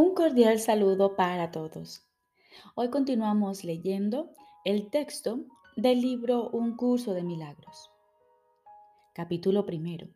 Un 0.00 0.14
cordial 0.14 0.60
saludo 0.60 1.16
para 1.16 1.50
todos. 1.50 2.06
Hoy 2.76 2.88
continuamos 2.88 3.64
leyendo 3.64 4.32
el 4.64 4.90
texto 4.90 5.40
del 5.74 6.00
libro 6.00 6.50
Un 6.50 6.76
curso 6.76 7.14
de 7.14 7.24
milagros. 7.24 7.90
Capítulo 9.12 9.66
primero. 9.66 10.06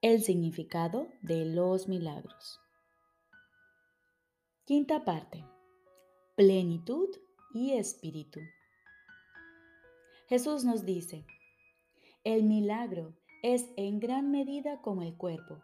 El 0.00 0.24
significado 0.24 1.06
de 1.22 1.44
los 1.44 1.86
milagros. 1.86 2.58
Quinta 4.64 5.04
parte. 5.04 5.46
Plenitud 6.34 7.08
y 7.52 7.74
espíritu. 7.74 8.40
Jesús 10.28 10.64
nos 10.64 10.84
dice, 10.84 11.24
el 12.24 12.42
milagro 12.42 13.14
es 13.44 13.70
en 13.76 14.00
gran 14.00 14.32
medida 14.32 14.82
como 14.82 15.02
el 15.02 15.16
cuerpo 15.16 15.62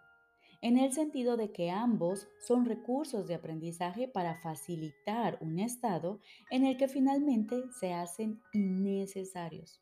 en 0.62 0.78
el 0.78 0.92
sentido 0.92 1.36
de 1.36 1.52
que 1.52 1.70
ambos 1.70 2.28
son 2.46 2.66
recursos 2.66 3.26
de 3.26 3.34
aprendizaje 3.34 4.08
para 4.08 4.36
facilitar 4.36 5.38
un 5.40 5.58
estado 5.58 6.20
en 6.50 6.66
el 6.66 6.76
que 6.76 6.88
finalmente 6.88 7.62
se 7.78 7.94
hacen 7.94 8.40
innecesarios. 8.52 9.80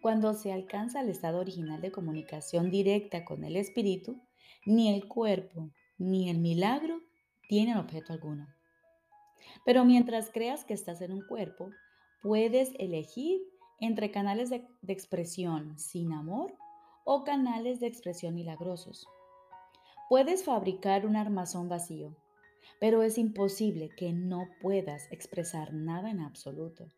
Cuando 0.00 0.32
se 0.32 0.52
alcanza 0.52 1.00
el 1.00 1.08
estado 1.08 1.38
original 1.38 1.80
de 1.80 1.92
comunicación 1.92 2.70
directa 2.70 3.24
con 3.24 3.44
el 3.44 3.56
espíritu, 3.56 4.20
ni 4.64 4.94
el 4.94 5.06
cuerpo 5.08 5.70
ni 5.98 6.30
el 6.30 6.38
milagro 6.38 7.00
tienen 7.48 7.76
objeto 7.76 8.12
alguno. 8.12 8.46
Pero 9.64 9.84
mientras 9.84 10.30
creas 10.30 10.64
que 10.64 10.74
estás 10.74 11.00
en 11.00 11.12
un 11.12 11.26
cuerpo, 11.26 11.70
puedes 12.22 12.70
elegir 12.78 13.40
entre 13.80 14.10
canales 14.10 14.50
de, 14.50 14.66
expresión 14.86 15.78
sin 15.78 16.12
amor 16.12 16.54
o 17.04 17.24
canales 17.24 17.80
de 17.80 17.86
expresión 17.86 18.34
milagrosos. 18.34 19.06
Puedes 20.08 20.42
fabricar 20.42 21.04
un 21.04 21.16
armazón 21.16 21.68
vacío, 21.68 22.16
pero 22.80 23.02
es 23.02 23.18
imposible 23.18 23.90
que 23.90 24.14
no 24.14 24.48
puedas 24.62 25.06
expresar 25.12 25.74
nada 25.74 26.10
en 26.10 26.20
absoluto. 26.20 26.90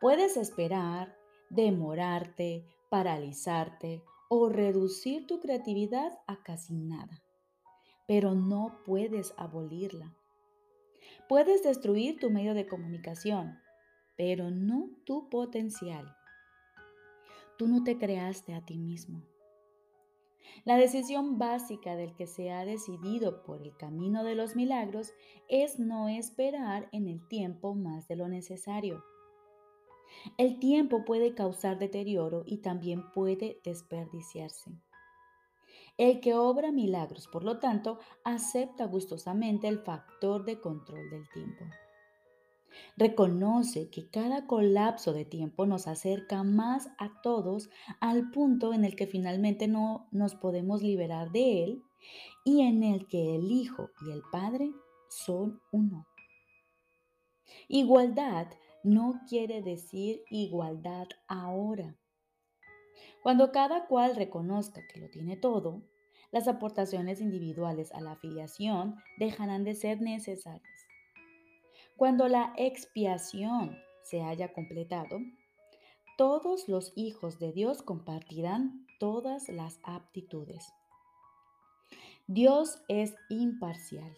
Puedes 0.00 0.36
esperar, 0.36 1.16
demorarte, 1.50 2.66
paralizarte 2.88 4.02
o 4.28 4.48
reducir 4.48 5.28
tu 5.28 5.38
creatividad 5.38 6.18
a 6.26 6.42
casi 6.42 6.74
nada, 6.74 7.22
pero 8.08 8.34
no 8.34 8.80
puedes 8.84 9.32
abolirla. 9.36 10.12
Puedes 11.28 11.62
destruir 11.62 12.18
tu 12.18 12.30
medio 12.30 12.54
de 12.54 12.66
comunicación, 12.66 13.60
pero 14.16 14.50
no 14.50 14.90
tu 15.04 15.28
potencial. 15.30 16.16
Tú 17.56 17.68
no 17.68 17.84
te 17.84 17.98
creaste 17.98 18.54
a 18.54 18.64
ti 18.64 18.78
mismo. 18.78 19.29
La 20.64 20.76
decisión 20.76 21.38
básica 21.38 21.96
del 21.96 22.14
que 22.14 22.26
se 22.26 22.50
ha 22.50 22.64
decidido 22.64 23.42
por 23.42 23.62
el 23.62 23.76
camino 23.76 24.24
de 24.24 24.34
los 24.34 24.56
milagros 24.56 25.12
es 25.48 25.78
no 25.78 26.08
esperar 26.08 26.88
en 26.92 27.08
el 27.08 27.26
tiempo 27.28 27.74
más 27.74 28.08
de 28.08 28.16
lo 28.16 28.28
necesario. 28.28 29.04
El 30.36 30.58
tiempo 30.58 31.04
puede 31.04 31.34
causar 31.34 31.78
deterioro 31.78 32.42
y 32.44 32.58
también 32.58 33.10
puede 33.12 33.60
desperdiciarse. 33.64 34.72
El 35.96 36.20
que 36.20 36.34
obra 36.34 36.72
milagros, 36.72 37.28
por 37.28 37.44
lo 37.44 37.58
tanto, 37.58 37.98
acepta 38.24 38.86
gustosamente 38.86 39.68
el 39.68 39.80
factor 39.80 40.44
de 40.44 40.60
control 40.60 41.10
del 41.10 41.28
tiempo. 41.30 41.64
Reconoce 42.96 43.90
que 43.90 44.08
cada 44.08 44.46
colapso 44.46 45.12
de 45.12 45.24
tiempo 45.24 45.66
nos 45.66 45.86
acerca 45.86 46.42
más 46.42 46.88
a 46.98 47.20
todos 47.22 47.70
al 48.00 48.30
punto 48.30 48.72
en 48.72 48.84
el 48.84 48.96
que 48.96 49.06
finalmente 49.06 49.68
no 49.68 50.08
nos 50.10 50.34
podemos 50.34 50.82
liberar 50.82 51.30
de 51.32 51.64
él 51.64 51.82
y 52.44 52.62
en 52.62 52.82
el 52.82 53.06
que 53.06 53.36
el 53.36 53.50
Hijo 53.50 53.90
y 54.06 54.12
el 54.12 54.22
Padre 54.30 54.72
son 55.08 55.60
uno. 55.72 56.06
Igualdad 57.68 58.48
no 58.82 59.20
quiere 59.28 59.62
decir 59.62 60.22
igualdad 60.30 61.08
ahora. 61.28 61.96
Cuando 63.22 63.52
cada 63.52 63.86
cual 63.86 64.16
reconozca 64.16 64.80
que 64.92 65.00
lo 65.00 65.10
tiene 65.10 65.36
todo, 65.36 65.82
las 66.32 66.48
aportaciones 66.48 67.20
individuales 67.20 67.92
a 67.92 68.00
la 68.00 68.12
afiliación 68.12 68.96
dejarán 69.18 69.64
de 69.64 69.74
ser 69.74 70.00
necesarias. 70.00 70.89
Cuando 72.00 72.28
la 72.28 72.54
expiación 72.56 73.76
se 74.00 74.22
haya 74.22 74.54
completado, 74.54 75.18
todos 76.16 76.66
los 76.66 76.94
hijos 76.96 77.38
de 77.38 77.52
Dios 77.52 77.82
compartirán 77.82 78.86
todas 78.98 79.50
las 79.50 79.78
aptitudes. 79.82 80.72
Dios 82.26 82.82
es 82.88 83.14
imparcial. 83.28 84.16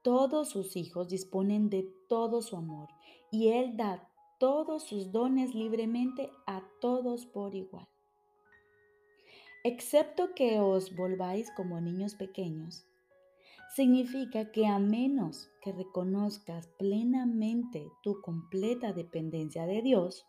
Todos 0.00 0.48
sus 0.48 0.74
hijos 0.76 1.10
disponen 1.10 1.68
de 1.68 1.82
todo 2.08 2.40
su 2.40 2.56
amor 2.56 2.88
y 3.30 3.48
Él 3.48 3.76
da 3.76 4.08
todos 4.38 4.84
sus 4.84 5.12
dones 5.12 5.54
libremente 5.54 6.30
a 6.46 6.62
todos 6.80 7.26
por 7.26 7.54
igual. 7.54 7.88
Excepto 9.64 10.34
que 10.34 10.60
os 10.60 10.96
volváis 10.96 11.50
como 11.50 11.78
niños 11.82 12.14
pequeños, 12.14 12.86
significa 13.74 14.52
que 14.52 14.66
a 14.66 14.78
menos 14.78 15.50
que 15.60 15.72
reconozcas 15.72 16.68
plenamente 16.78 17.90
tu 18.02 18.20
completa 18.20 18.92
dependencia 18.92 19.66
de 19.66 19.82
Dios, 19.82 20.26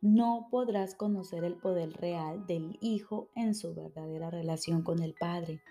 no 0.00 0.48
podrás 0.50 0.94
conocer 0.94 1.44
el 1.44 1.56
poder 1.56 1.92
real 1.92 2.46
del 2.46 2.76
Hijo 2.80 3.30
en 3.34 3.54
su 3.54 3.74
verdadera 3.74 4.30
relación 4.30 4.82
con 4.82 5.00
el 5.00 5.14
Padre. 5.14 5.62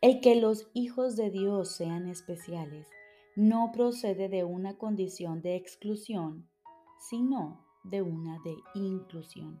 El 0.00 0.20
que 0.20 0.34
los 0.34 0.68
hijos 0.74 1.16
de 1.16 1.30
Dios 1.30 1.76
sean 1.76 2.08
especiales 2.08 2.88
no 3.36 3.70
procede 3.72 4.28
de 4.28 4.44
una 4.44 4.78
condición 4.78 5.42
de 5.42 5.56
exclusión, 5.56 6.48
sino 6.98 7.64
de 7.84 8.02
una 8.02 8.40
de 8.40 8.56
inclusión. 8.74 9.60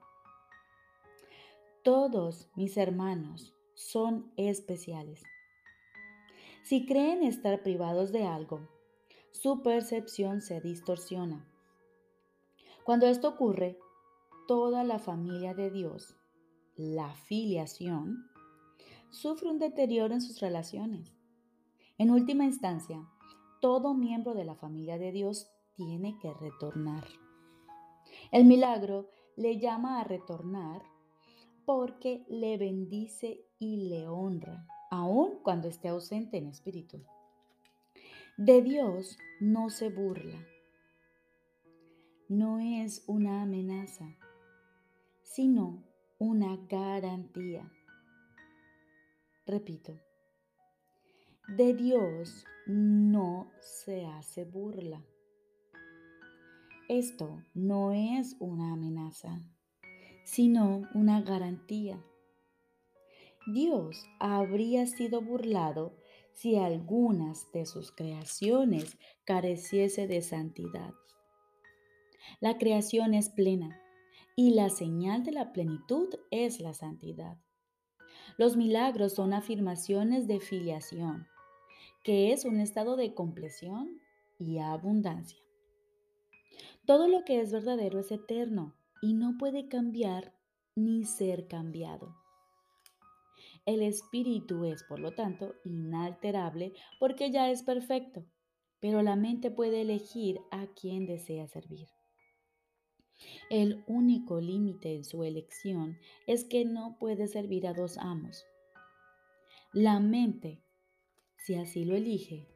Todos 1.84 2.50
mis 2.56 2.76
hermanos 2.76 3.54
son 3.74 4.32
especiales. 4.36 5.22
Si 6.70 6.86
creen 6.86 7.24
estar 7.24 7.64
privados 7.64 8.12
de 8.12 8.28
algo, 8.28 8.60
su 9.32 9.60
percepción 9.60 10.40
se 10.40 10.60
distorsiona. 10.60 11.44
Cuando 12.84 13.06
esto 13.06 13.30
ocurre, 13.30 13.76
toda 14.46 14.84
la 14.84 15.00
familia 15.00 15.52
de 15.52 15.72
Dios, 15.72 16.14
la 16.76 17.12
filiación, 17.12 18.30
sufre 19.10 19.50
un 19.50 19.58
deterioro 19.58 20.14
en 20.14 20.20
sus 20.20 20.38
relaciones. 20.38 21.12
En 21.98 22.12
última 22.12 22.44
instancia, 22.44 23.04
todo 23.60 23.92
miembro 23.92 24.34
de 24.34 24.44
la 24.44 24.54
familia 24.54 24.96
de 24.96 25.10
Dios 25.10 25.50
tiene 25.74 26.20
que 26.20 26.32
retornar. 26.34 27.04
El 28.30 28.44
milagro 28.44 29.10
le 29.34 29.58
llama 29.58 30.00
a 30.00 30.04
retornar 30.04 30.82
porque 31.66 32.24
le 32.28 32.58
bendice 32.58 33.44
y 33.58 33.88
le 33.88 34.06
honra 34.06 34.68
aun 34.90 35.38
cuando 35.42 35.68
esté 35.68 35.88
ausente 35.88 36.36
en 36.36 36.48
espíritu. 36.48 37.00
De 38.36 38.60
Dios 38.60 39.18
no 39.40 39.70
se 39.70 39.88
burla. 39.88 40.44
No 42.28 42.58
es 42.58 43.04
una 43.06 43.42
amenaza, 43.42 44.16
sino 45.22 45.82
una 46.18 46.56
garantía. 46.68 47.70
Repito, 49.46 49.98
de 51.48 51.74
Dios 51.74 52.44
no 52.66 53.50
se 53.60 54.06
hace 54.06 54.44
burla. 54.44 55.02
Esto 56.88 57.42
no 57.54 57.92
es 57.92 58.36
una 58.38 58.72
amenaza, 58.72 59.40
sino 60.24 60.88
una 60.94 61.20
garantía. 61.20 62.04
Dios 63.52 64.06
habría 64.18 64.86
sido 64.86 65.20
burlado 65.20 65.96
si 66.32 66.56
algunas 66.56 67.50
de 67.52 67.66
sus 67.66 67.92
creaciones 67.92 68.96
careciese 69.24 70.06
de 70.06 70.22
santidad. 70.22 70.92
La 72.40 72.58
creación 72.58 73.14
es 73.14 73.28
plena 73.28 73.80
y 74.36 74.54
la 74.54 74.70
señal 74.70 75.24
de 75.24 75.32
la 75.32 75.52
plenitud 75.52 76.08
es 76.30 76.60
la 76.60 76.74
santidad. 76.74 77.38
Los 78.38 78.56
milagros 78.56 79.14
son 79.14 79.32
afirmaciones 79.32 80.26
de 80.26 80.40
filiación, 80.40 81.26
que 82.04 82.32
es 82.32 82.44
un 82.44 82.60
estado 82.60 82.96
de 82.96 83.14
compleción 83.14 84.00
y 84.38 84.58
abundancia. 84.58 85.38
Todo 86.86 87.08
lo 87.08 87.24
que 87.24 87.40
es 87.40 87.52
verdadero 87.52 87.98
es 87.98 88.10
eterno 88.12 88.74
y 89.02 89.14
no 89.14 89.36
puede 89.38 89.68
cambiar 89.68 90.32
ni 90.74 91.04
ser 91.04 91.46
cambiado. 91.48 92.16
El 93.66 93.82
espíritu 93.82 94.64
es, 94.64 94.82
por 94.84 94.98
lo 94.98 95.12
tanto, 95.12 95.54
inalterable 95.64 96.72
porque 96.98 97.30
ya 97.30 97.50
es 97.50 97.62
perfecto, 97.62 98.24
pero 98.80 99.02
la 99.02 99.16
mente 99.16 99.50
puede 99.50 99.82
elegir 99.82 100.40
a 100.50 100.66
quien 100.68 101.06
desea 101.06 101.46
servir. 101.46 101.88
El 103.50 103.84
único 103.86 104.40
límite 104.40 104.94
en 104.94 105.04
su 105.04 105.24
elección 105.24 105.98
es 106.26 106.44
que 106.44 106.64
no 106.64 106.96
puede 106.98 107.26
servir 107.26 107.66
a 107.66 107.74
dos 107.74 107.98
amos. 107.98 108.44
La 109.72 110.00
mente 110.00 110.62
si 111.40 111.54
así 111.54 111.84
lo 111.84 111.96
elige, 111.96 112.46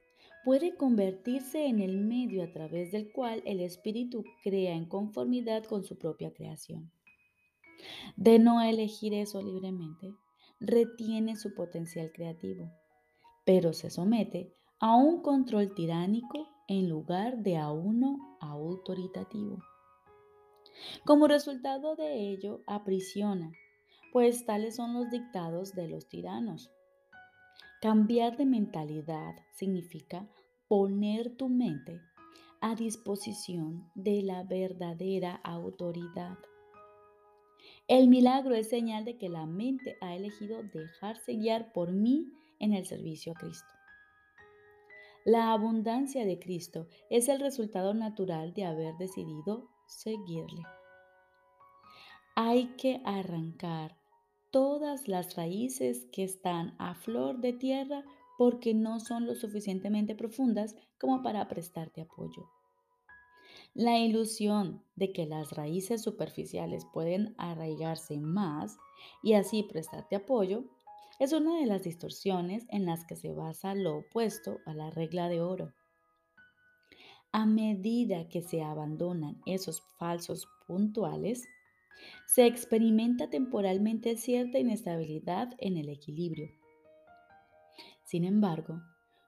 puede 0.44 0.76
convertirse 0.76 1.66
en 1.66 1.80
el 1.80 1.96
medio 1.96 2.44
a 2.44 2.52
través 2.52 2.92
del 2.92 3.10
cual 3.10 3.42
el 3.46 3.60
espíritu 3.60 4.24
crea 4.42 4.74
en 4.74 4.84
conformidad 4.86 5.64
con 5.64 5.84
su 5.84 5.96
propia 5.96 6.32
creación. 6.32 6.92
De 8.16 8.38
no 8.38 8.60
elegir 8.60 9.14
eso 9.14 9.42
libremente, 9.42 10.12
retiene 10.60 11.36
su 11.36 11.54
potencial 11.54 12.12
creativo, 12.12 12.70
pero 13.44 13.72
se 13.72 13.90
somete 13.90 14.54
a 14.80 14.96
un 14.96 15.22
control 15.22 15.74
tiránico 15.74 16.48
en 16.68 16.88
lugar 16.88 17.38
de 17.38 17.56
a 17.56 17.70
uno 17.70 18.38
autoritativo. 18.40 19.58
Como 21.04 21.28
resultado 21.28 21.96
de 21.96 22.30
ello, 22.30 22.62
aprisiona, 22.66 23.52
pues 24.12 24.44
tales 24.46 24.76
son 24.76 24.94
los 24.94 25.10
dictados 25.10 25.74
de 25.74 25.88
los 25.88 26.08
tiranos. 26.08 26.70
Cambiar 27.80 28.36
de 28.36 28.46
mentalidad 28.46 29.34
significa 29.52 30.28
poner 30.68 31.36
tu 31.36 31.48
mente 31.48 32.00
a 32.60 32.74
disposición 32.74 33.90
de 33.94 34.22
la 34.22 34.42
verdadera 34.42 35.34
autoridad. 35.44 36.38
El 37.86 38.08
milagro 38.08 38.54
es 38.54 38.70
señal 38.70 39.04
de 39.04 39.18
que 39.18 39.28
la 39.28 39.44
mente 39.44 39.98
ha 40.00 40.14
elegido 40.14 40.62
dejarse 40.62 41.34
guiar 41.34 41.70
por 41.72 41.92
mí 41.92 42.32
en 42.58 42.72
el 42.72 42.86
servicio 42.86 43.32
a 43.32 43.34
Cristo. 43.34 43.68
La 45.26 45.52
abundancia 45.52 46.24
de 46.24 46.38
Cristo 46.38 46.86
es 47.10 47.28
el 47.28 47.40
resultado 47.40 47.92
natural 47.92 48.54
de 48.54 48.64
haber 48.64 48.96
decidido 48.96 49.68
seguirle. 49.86 50.62
Hay 52.34 52.68
que 52.76 53.02
arrancar 53.04 53.96
todas 54.50 55.06
las 55.06 55.36
raíces 55.36 56.06
que 56.10 56.24
están 56.24 56.74
a 56.78 56.94
flor 56.94 57.40
de 57.40 57.52
tierra 57.52 58.04
porque 58.38 58.72
no 58.72 58.98
son 58.98 59.26
lo 59.26 59.34
suficientemente 59.34 60.14
profundas 60.14 60.74
como 60.98 61.22
para 61.22 61.48
prestarte 61.48 62.00
apoyo. 62.00 62.48
La 63.74 63.98
ilusión 63.98 64.84
de 64.94 65.12
que 65.12 65.26
las 65.26 65.50
raíces 65.50 66.00
superficiales 66.00 66.86
pueden 66.92 67.34
arraigarse 67.38 68.18
más 68.18 68.78
y 69.20 69.32
así 69.32 69.64
prestarte 69.64 70.14
apoyo 70.14 70.62
es 71.18 71.32
una 71.32 71.58
de 71.58 71.66
las 71.66 71.82
distorsiones 71.82 72.66
en 72.68 72.86
las 72.86 73.04
que 73.04 73.16
se 73.16 73.32
basa 73.32 73.74
lo 73.74 73.96
opuesto 73.96 74.60
a 74.64 74.74
la 74.74 74.90
regla 74.90 75.28
de 75.28 75.40
oro. 75.40 75.72
A 77.32 77.46
medida 77.46 78.28
que 78.28 78.42
se 78.42 78.62
abandonan 78.62 79.42
esos 79.44 79.82
falsos 79.98 80.46
puntuales, 80.68 81.42
se 82.26 82.46
experimenta 82.46 83.28
temporalmente 83.28 84.16
cierta 84.16 84.60
inestabilidad 84.60 85.50
en 85.58 85.78
el 85.78 85.88
equilibrio. 85.88 86.48
Sin 88.04 88.24
embargo, 88.24 88.80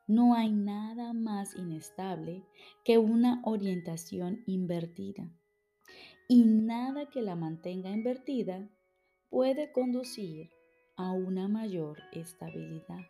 no 0.06 0.34
hay 0.34 0.52
nada 0.52 1.12
más 1.12 1.56
inestable 1.56 2.44
que 2.84 2.98
una 2.98 3.40
orientación 3.44 4.42
invertida. 4.46 5.30
Y 6.28 6.44
nada 6.44 7.08
que 7.10 7.22
la 7.22 7.34
mantenga 7.36 7.90
invertida 7.90 8.68
puede 9.30 9.72
conducir 9.72 10.50
a 10.96 11.12
una 11.12 11.48
mayor 11.48 11.98
estabilidad. 12.12 13.00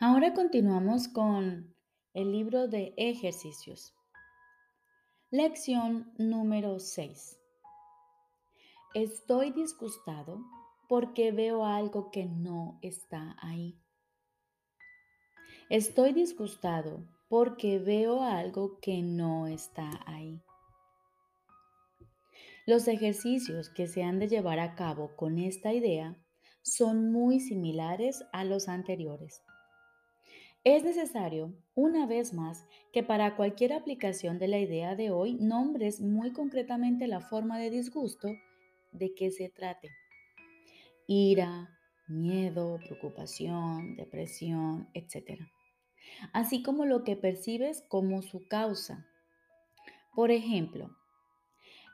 Ahora 0.00 0.34
continuamos 0.34 1.08
con 1.08 1.74
el 2.12 2.32
libro 2.32 2.68
de 2.68 2.92
ejercicios. 2.96 3.94
Lección 5.36 6.12
número 6.16 6.78
6. 6.78 7.40
Estoy 8.94 9.50
disgustado 9.50 10.38
porque 10.88 11.32
veo 11.32 11.64
algo 11.64 12.12
que 12.12 12.24
no 12.24 12.78
está 12.82 13.34
ahí. 13.42 13.76
Estoy 15.68 16.12
disgustado 16.12 17.04
porque 17.28 17.80
veo 17.80 18.22
algo 18.22 18.78
que 18.78 19.02
no 19.02 19.48
está 19.48 20.04
ahí. 20.06 20.40
Los 22.64 22.86
ejercicios 22.86 23.70
que 23.70 23.88
se 23.88 24.04
han 24.04 24.20
de 24.20 24.28
llevar 24.28 24.60
a 24.60 24.76
cabo 24.76 25.16
con 25.16 25.40
esta 25.40 25.72
idea 25.72 26.16
son 26.62 27.10
muy 27.10 27.40
similares 27.40 28.24
a 28.32 28.44
los 28.44 28.68
anteriores. 28.68 29.42
Es 30.64 30.82
necesario, 30.82 31.52
una 31.74 32.06
vez 32.06 32.32
más, 32.32 32.66
que 32.90 33.02
para 33.02 33.36
cualquier 33.36 33.74
aplicación 33.74 34.38
de 34.38 34.48
la 34.48 34.58
idea 34.58 34.96
de 34.96 35.10
hoy 35.10 35.34
nombres 35.34 36.00
muy 36.00 36.32
concretamente 36.32 37.06
la 37.06 37.20
forma 37.20 37.58
de 37.58 37.68
disgusto 37.68 38.28
de 38.90 39.14
que 39.14 39.30
se 39.30 39.50
trate. 39.50 39.90
Ira, 41.06 41.68
miedo, 42.08 42.78
preocupación, 42.78 43.94
depresión, 43.96 44.88
etc. 44.94 45.42
Así 46.32 46.62
como 46.62 46.86
lo 46.86 47.04
que 47.04 47.16
percibes 47.16 47.84
como 47.88 48.22
su 48.22 48.48
causa. 48.48 49.06
Por 50.14 50.30
ejemplo, 50.30 50.96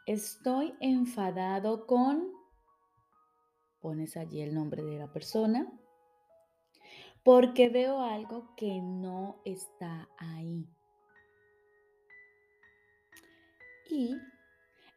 estoy 0.06 0.74
enfadado 0.78 1.88
con... 1.88 2.30
Pones 3.80 4.16
allí 4.16 4.42
el 4.42 4.54
nombre 4.54 4.84
de 4.84 4.96
la 4.96 5.12
persona 5.12 5.79
porque 7.22 7.68
veo 7.68 8.00
algo 8.02 8.54
que 8.56 8.80
no 8.80 9.40
está 9.44 10.08
ahí. 10.16 10.66
Y 13.90 14.16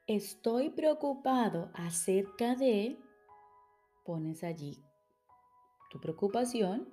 estoy 0.08 0.70
preocupado 0.70 1.72
acerca 1.74 2.56
de, 2.56 2.98
pones 4.06 4.44
allí 4.44 4.84
tu 5.90 6.00
preocupación, 6.00 6.88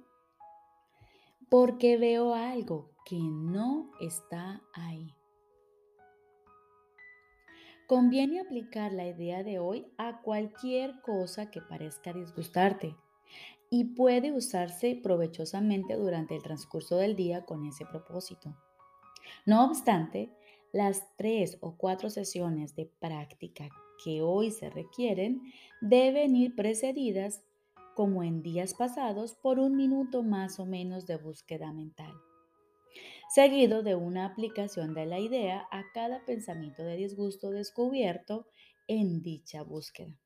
porque 1.48 1.96
veo 1.96 2.34
algo 2.34 2.90
que 3.04 3.18
no 3.18 3.90
está 4.00 4.62
ahí. 4.72 5.14
Conviene 7.86 8.40
aplicar 8.40 8.92
la 8.92 9.06
idea 9.06 9.42
de 9.42 9.58
hoy 9.58 9.92
a 9.98 10.20
cualquier 10.22 11.00
cosa 11.00 11.50
que 11.50 11.60
parezca 11.60 12.12
disgustarte 12.12 12.96
y 13.70 13.94
puede 13.94 14.32
usarse 14.32 14.98
provechosamente 15.00 15.94
durante 15.94 16.34
el 16.34 16.42
transcurso 16.42 16.96
del 16.96 17.14
día 17.14 17.44
con 17.44 17.64
ese 17.64 17.86
propósito. 17.86 18.56
No 19.46 19.64
obstante, 19.64 20.34
las 20.72 21.16
tres 21.16 21.56
o 21.60 21.76
cuatro 21.76 22.10
sesiones 22.10 22.74
de 22.74 22.86
práctica 22.98 23.68
que 24.04 24.22
hoy 24.22 24.50
se 24.50 24.70
requieren 24.70 25.40
deben 25.80 26.34
ir 26.34 26.56
precedidas, 26.56 27.44
como 27.94 28.22
en 28.22 28.42
días 28.42 28.74
pasados, 28.74 29.34
por 29.34 29.58
un 29.58 29.76
minuto 29.76 30.22
más 30.22 30.58
o 30.58 30.66
menos 30.66 31.06
de 31.06 31.16
búsqueda 31.16 31.72
mental, 31.72 32.12
seguido 33.28 33.82
de 33.82 33.94
una 33.94 34.26
aplicación 34.26 34.94
de 34.94 35.06
la 35.06 35.18
idea 35.18 35.66
a 35.70 35.84
cada 35.92 36.24
pensamiento 36.24 36.82
de 36.82 36.96
disgusto 36.96 37.50
descubierto 37.50 38.46
en 38.88 39.22
dicha 39.22 39.62
búsqueda. 39.62 40.18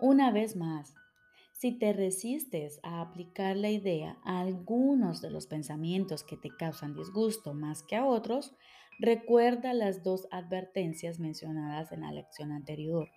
Una 0.00 0.32
vez 0.32 0.56
más, 0.56 0.94
si 1.54 1.70
te 1.70 1.92
resistes 1.92 2.80
a 2.82 3.00
aplicar 3.00 3.56
la 3.56 3.70
idea 3.70 4.18
a 4.24 4.40
algunos 4.40 5.22
de 5.22 5.30
los 5.30 5.46
pensamientos 5.46 6.24
que 6.24 6.36
te 6.36 6.50
causan 6.50 6.94
disgusto 6.94 7.54
más 7.54 7.84
que 7.84 7.94
a 7.94 8.04
otros, 8.04 8.52
recuerda 8.98 9.72
las 9.72 10.02
dos 10.02 10.26
advertencias 10.32 11.20
mencionadas 11.20 11.92
en 11.92 12.00
la 12.00 12.12
lección 12.12 12.50
anterior. 12.50 13.08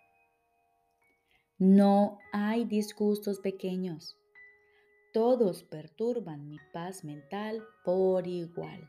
No 1.57 2.19
hay 2.31 2.65
disgustos 2.65 3.39
pequeños. 3.39 4.15
Todos 5.13 5.63
perturban 5.63 6.47
mi 6.47 6.59
paz 6.71 7.03
mental 7.03 7.63
por 7.83 8.27
igual. 8.27 8.87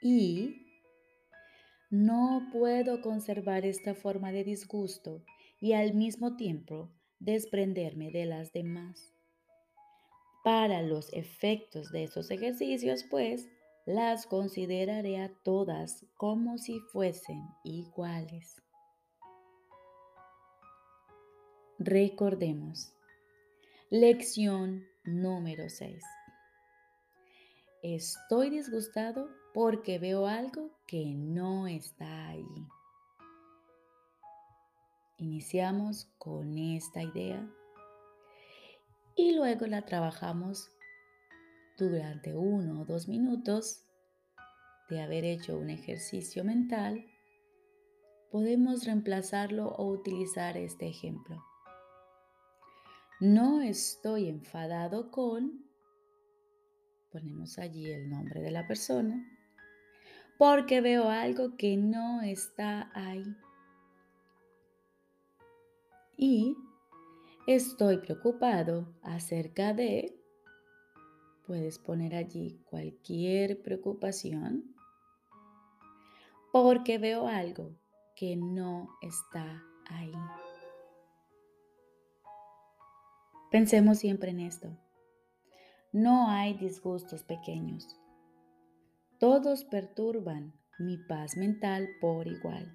Y 0.00 0.56
no 1.90 2.48
puedo 2.50 3.02
conservar 3.02 3.66
esta 3.66 3.94
forma 3.94 4.32
de 4.32 4.44
disgusto 4.44 5.22
y 5.60 5.74
al 5.74 5.92
mismo 5.92 6.36
tiempo 6.36 6.88
desprenderme 7.20 8.10
de 8.10 8.24
las 8.26 8.52
demás. 8.52 9.14
Para 10.42 10.82
los 10.82 11.12
efectos 11.12 11.92
de 11.92 12.04
esos 12.04 12.30
ejercicios, 12.30 13.04
pues, 13.10 13.48
las 13.86 14.26
consideraré 14.26 15.20
a 15.20 15.32
todas 15.42 16.06
como 16.16 16.58
si 16.58 16.80
fuesen 16.92 17.42
iguales. 17.62 18.62
Recordemos. 21.78 22.92
Lección 23.90 24.86
número 25.04 25.68
6. 25.68 26.02
Estoy 27.82 28.50
disgustado 28.50 29.30
porque 29.54 29.98
veo 29.98 30.26
algo 30.26 30.70
que 30.86 31.14
no 31.14 31.66
está 31.66 32.28
allí. 32.28 32.68
Iniciamos 35.20 36.10
con 36.16 36.56
esta 36.56 37.02
idea 37.02 37.46
y 39.14 39.34
luego 39.36 39.66
la 39.66 39.82
trabajamos 39.82 40.70
durante 41.76 42.34
uno 42.34 42.80
o 42.80 42.84
dos 42.86 43.06
minutos 43.06 43.84
de 44.88 45.02
haber 45.02 45.26
hecho 45.26 45.58
un 45.58 45.68
ejercicio 45.68 46.42
mental, 46.42 47.04
podemos 48.30 48.86
reemplazarlo 48.86 49.68
o 49.68 49.90
utilizar 49.90 50.56
este 50.56 50.88
ejemplo. 50.88 51.44
No 53.20 53.60
estoy 53.60 54.26
enfadado 54.26 55.10
con, 55.10 55.66
ponemos 57.12 57.58
allí 57.58 57.90
el 57.90 58.08
nombre 58.08 58.40
de 58.40 58.52
la 58.52 58.66
persona, 58.66 59.22
porque 60.38 60.80
veo 60.80 61.10
algo 61.10 61.58
que 61.58 61.76
no 61.76 62.22
está 62.22 62.90
ahí. 62.94 63.36
Y 66.22 66.54
estoy 67.46 67.96
preocupado 67.96 68.94
acerca 69.00 69.72
de, 69.72 70.22
puedes 71.46 71.78
poner 71.78 72.14
allí 72.14 72.60
cualquier 72.66 73.62
preocupación, 73.62 74.76
porque 76.52 76.98
veo 76.98 77.26
algo 77.26 77.74
que 78.16 78.36
no 78.36 78.90
está 79.00 79.64
ahí. 79.88 80.12
Pensemos 83.50 83.98
siempre 83.98 84.32
en 84.32 84.40
esto. 84.40 84.76
No 85.90 86.28
hay 86.28 86.52
disgustos 86.52 87.22
pequeños. 87.22 87.98
Todos 89.18 89.64
perturban 89.64 90.52
mi 90.78 90.98
paz 90.98 91.38
mental 91.38 91.88
por 91.98 92.26
igual. 92.26 92.74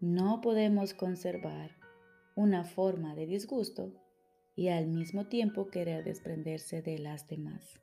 No 0.00 0.40
podemos 0.40 0.94
conservar 0.94 1.76
una 2.34 2.64
forma 2.64 3.14
de 3.14 3.26
disgusto 3.26 3.92
y 4.56 4.68
al 4.68 4.86
mismo 4.86 5.26
tiempo 5.26 5.68
querer 5.68 6.04
desprenderse 6.04 6.80
de 6.80 6.98
las 6.98 7.28
demás. 7.28 7.78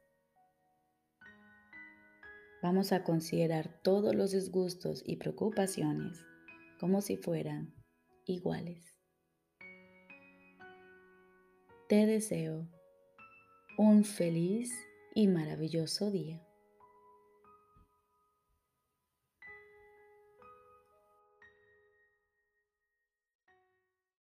Vamos 2.63 2.91
a 2.91 3.03
considerar 3.03 3.79
todos 3.83 4.15
los 4.15 4.31
disgustos 4.31 5.03
y 5.05 5.17
preocupaciones 5.17 6.25
como 6.79 7.01
si 7.01 7.17
fueran 7.17 7.75
iguales. 8.25 8.97
Te 11.87 12.07
deseo 12.07 12.67
un 13.77 14.03
feliz 14.03 14.71
y 15.13 15.27
maravilloso 15.27 16.09
día. 16.09 16.46